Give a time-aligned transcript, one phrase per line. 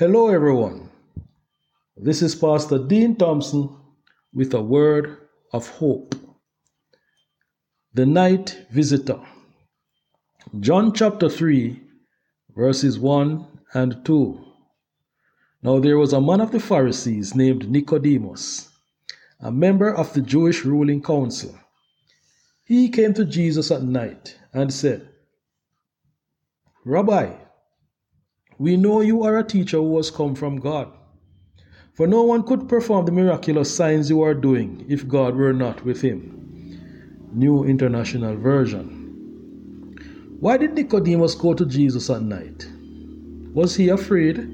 [0.00, 0.88] Hello, everyone.
[1.94, 3.68] This is Pastor Dean Thompson
[4.32, 6.14] with a word of hope.
[7.92, 9.20] The Night Visitor.
[10.58, 11.82] John chapter 3,
[12.56, 14.42] verses 1 and 2.
[15.62, 18.70] Now there was a man of the Pharisees named Nicodemus,
[19.38, 21.54] a member of the Jewish ruling council.
[22.64, 25.10] He came to Jesus at night and said,
[26.86, 27.34] Rabbi,
[28.60, 30.92] we know you are a teacher who has come from God.
[31.94, 35.82] For no one could perform the miraculous signs you are doing if God were not
[35.82, 36.78] with him.
[37.32, 39.96] New International Version.
[40.40, 42.68] Why did Nicodemus go to Jesus at night?
[43.54, 44.46] Was he afraid,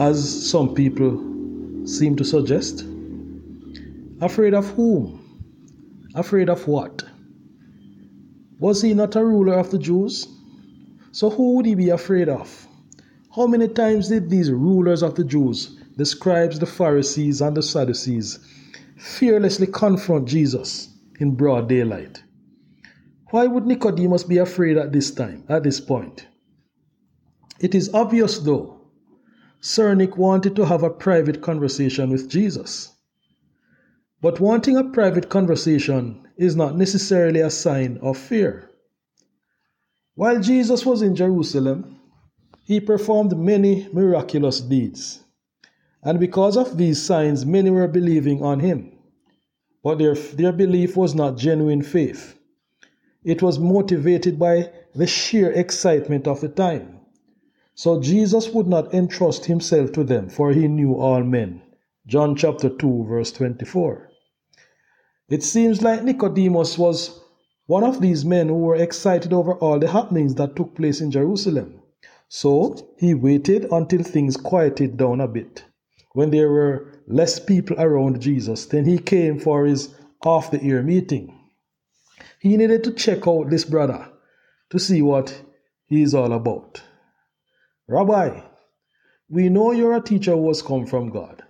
[0.00, 1.16] as some people
[1.86, 2.84] seem to suggest?
[4.20, 5.22] Afraid of whom?
[6.16, 7.04] Afraid of what?
[8.58, 10.26] Was he not a ruler of the Jews?
[11.12, 12.66] So who would he be afraid of?
[13.36, 17.62] How many times did these rulers of the Jews, the scribes, the Pharisees, and the
[17.62, 18.38] Sadducees,
[18.96, 20.88] fearlessly confront Jesus
[21.20, 22.22] in broad daylight?
[23.32, 26.26] Why would Nicodemus be afraid at this time, at this point?
[27.60, 28.80] It is obvious, though.
[29.60, 32.94] Sir Nick wanted to have a private conversation with Jesus.
[34.22, 38.70] But wanting a private conversation is not necessarily a sign of fear.
[40.14, 41.95] While Jesus was in Jerusalem,
[42.66, 45.20] he performed many miraculous deeds.
[46.02, 48.90] And because of these signs, many were believing on him.
[49.84, 52.36] But their, their belief was not genuine faith.
[53.22, 56.98] It was motivated by the sheer excitement of the time.
[57.76, 61.62] So Jesus would not entrust himself to them, for he knew all men.
[62.08, 64.10] John chapter 2, verse 24.
[65.28, 67.20] It seems like Nicodemus was
[67.66, 71.12] one of these men who were excited over all the happenings that took place in
[71.12, 71.80] Jerusalem.
[72.28, 75.64] So he waited until things quieted down a bit.
[76.12, 80.82] When there were less people around Jesus, then he came for his off the ear
[80.82, 81.38] meeting.
[82.40, 84.08] He needed to check out this brother
[84.70, 85.42] to see what
[85.86, 86.82] he is all about.
[87.86, 88.40] Rabbi,
[89.28, 91.42] we know you're a teacher who has come from God.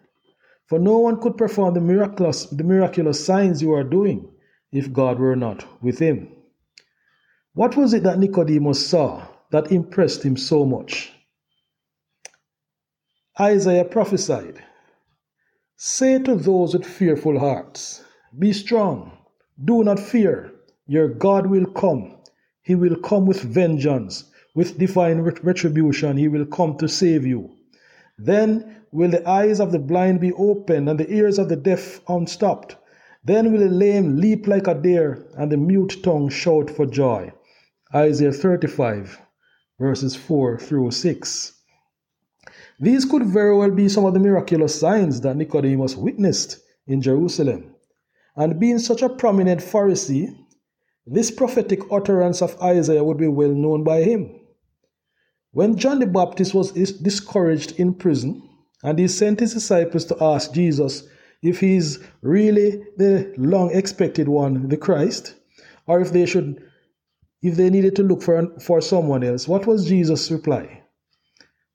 [0.67, 4.29] For no one could perform the miraculous, the miraculous signs you are doing
[4.73, 6.29] if God were not with him.
[7.55, 11.12] What was it that Nicodemus saw that impressed him so much?
[13.39, 14.62] Isaiah prophesied
[15.77, 18.03] Say to those with fearful hearts,
[18.39, 19.12] Be strong,
[19.62, 20.53] do not fear.
[20.87, 22.17] Your God will come.
[22.62, 24.25] He will come with vengeance,
[24.55, 26.17] with divine retribution.
[26.17, 27.51] He will come to save you.
[28.19, 32.01] Then will the eyes of the blind be opened and the ears of the deaf
[32.09, 32.77] unstopped.
[33.23, 37.33] Then will the lame leap like a deer and the mute tongue shout for joy.
[37.95, 39.21] Isaiah 35,
[39.78, 41.53] verses 4 through 6.
[42.78, 47.75] These could very well be some of the miraculous signs that Nicodemus witnessed in Jerusalem.
[48.37, 50.37] And being such a prominent Pharisee,
[51.06, 54.41] this prophetic utterance of Isaiah would be well known by him.
[55.53, 58.43] When John the Baptist was discouraged in prison,
[58.82, 61.08] and he sent his disciples to ask Jesus
[61.43, 65.34] if he is really the long expected one, the Christ,
[65.87, 66.62] or if they should
[67.43, 70.83] if they needed to look for, for someone else, what was Jesus' reply?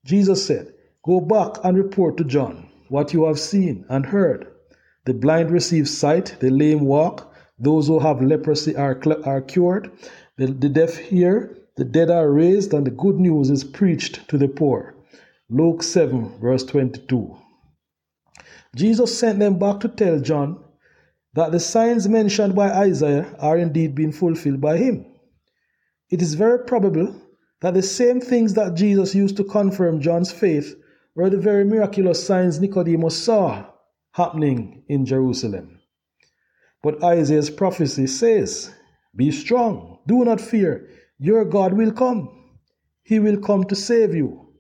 [0.06, 0.74] Jesus said,
[1.04, 4.48] Go back and report to John what you have seen and heard.
[5.06, 9.92] The blind receive sight, the lame walk, those who have leprosy are, are cured.
[10.38, 11.58] The, the deaf hear.
[11.78, 12.74] The dead are raised.
[12.74, 14.96] And the good news is preached to the poor.
[15.50, 17.38] Luke 7, verse 22.
[18.76, 20.64] Jesus sent them back to tell John
[21.34, 25.06] that the signs mentioned by Isaiah are indeed being fulfilled by him.
[26.12, 27.16] It is very probable
[27.62, 30.76] that the same things that Jesus used to confirm John's faith
[31.16, 33.66] were the very miraculous signs Nicodemus saw
[34.12, 35.80] happening in Jerusalem.
[36.84, 38.74] But Isaiah's prophecy says,
[39.16, 42.50] Be strong, do not fear, your God will come.
[43.04, 44.54] He will come to save you.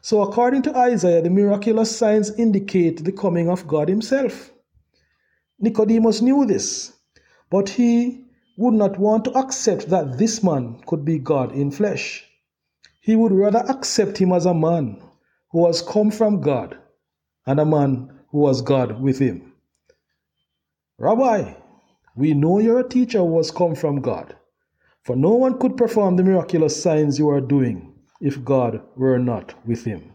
[0.00, 4.52] So, according to Isaiah, the miraculous signs indicate the coming of God Himself.
[5.58, 6.92] Nicodemus knew this,
[7.50, 8.27] but he
[8.58, 12.26] would not want to accept that this man could be God in flesh.
[13.00, 15.00] He would rather accept him as a man
[15.52, 16.76] who has come from God
[17.46, 19.52] and a man who was God with him.
[20.98, 21.54] Rabbi,
[22.16, 24.34] we know you're a teacher who has come from God,
[25.04, 29.54] for no one could perform the miraculous signs you are doing if God were not
[29.64, 30.14] with him.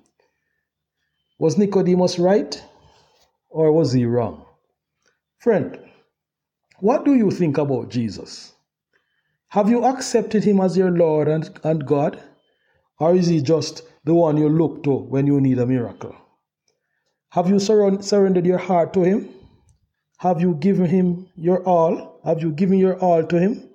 [1.40, 2.62] Was Nicodemus right
[3.50, 4.45] or was he wrong?
[5.38, 5.80] Friend,
[6.83, 8.53] what do you think about Jesus?
[9.50, 12.21] Have you accepted him as your Lord and, and God?
[13.00, 16.15] Or is he just the one you look to when you need a miracle.
[17.30, 19.30] Have you surrendered your heart to Him?
[20.18, 22.19] Have you given Him your all?
[22.25, 23.69] Have you given your all to Him?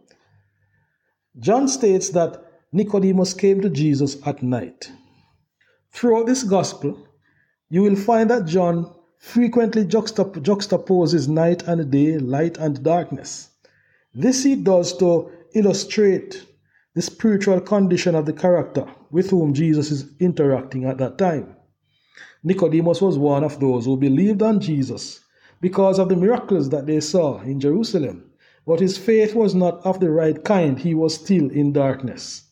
[1.38, 4.90] John states that Nicodemus came to Jesus at night.
[5.92, 7.08] Throughout this gospel,
[7.70, 13.50] you will find that John frequently juxtap- juxtaposes night and day, light and darkness.
[14.14, 16.44] This he does to illustrate
[16.94, 21.54] the spiritual condition of the character with whom Jesus is interacting at that time.
[22.42, 25.20] Nicodemus was one of those who believed on Jesus
[25.60, 28.30] because of the miracles that they saw in Jerusalem.
[28.66, 30.78] But his faith was not of the right kind.
[30.78, 32.44] He was still in darkness.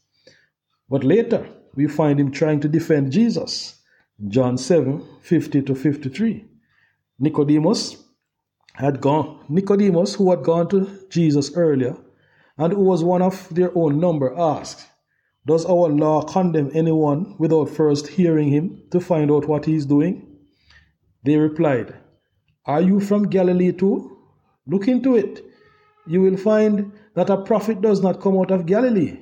[0.89, 3.81] But later, we find him trying to defend Jesus.
[4.29, 6.45] John 7 50 to 53.
[7.19, 8.05] Nicodemus
[8.75, 11.97] had gone, Nicodemus, who had gone to Jesus earlier
[12.59, 14.87] and who was one of their own number, asked,
[15.47, 19.87] Does our law condemn anyone without first hearing him to find out what he is
[19.87, 20.39] doing?
[21.25, 21.95] They replied,
[22.67, 24.19] Are you from Galilee too?
[24.67, 25.43] Look into it
[26.07, 29.19] you will find that a prophet does not come out of Galilee.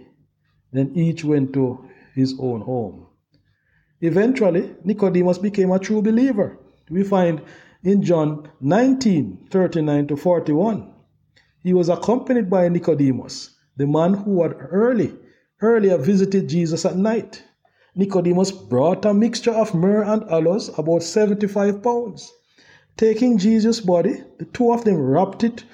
[0.73, 3.06] Then each went to his own home.
[4.00, 6.58] Eventually, Nicodemus became a true believer.
[6.91, 7.41] We find
[7.84, 10.90] in John 19 39 to 41.
[11.62, 15.14] He was accompanied by Nicodemus, the man who had early,
[15.60, 17.42] earlier visited Jesus at night.
[17.94, 22.32] Nicodemus brought a mixture of myrrh and aloes, about 75 pounds.
[22.96, 25.64] Taking Jesus' body, the two of them wrapped it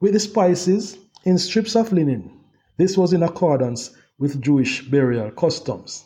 [0.00, 2.30] with the spices in strips of linen.
[2.78, 6.04] This was in accordance with Jewish burial customs.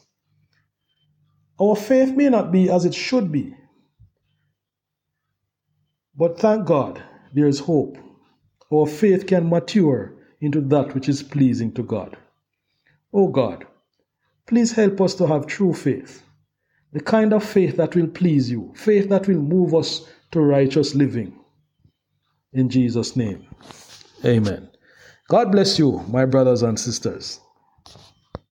[1.60, 3.54] Our faith may not be as it should be,
[6.22, 7.02] but thank God
[7.34, 7.98] there is hope.
[8.72, 12.16] Our faith can mature into that which is pleasing to God.
[13.12, 13.66] O oh God,
[14.46, 16.22] please help us to have true faith,
[16.92, 20.94] the kind of faith that will please you, faith that will move us to righteous
[20.94, 21.36] living.
[22.52, 23.44] In Jesus' name.
[24.24, 24.70] Amen.
[25.28, 27.40] God bless you, my brothers and sisters.